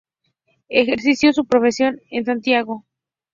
Ejerció 0.69 1.31
su 1.31 1.45
profesión 1.45 1.99
en 2.09 2.25
Santiago. 2.25 2.87